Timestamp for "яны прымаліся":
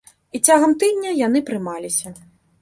1.27-2.15